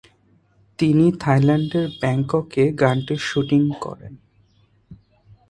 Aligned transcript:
তিনি 0.79 1.05
থাইল্যান্ডের 1.19 1.87
ব্যাংককে 2.01 2.63
গানটির 2.73 3.21
শুটিং 3.29 3.61
করেন। 3.81 4.13